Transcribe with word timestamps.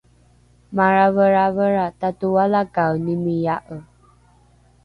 maraveravera 0.77 1.85
tatoalakaenimia’e! 1.99 3.77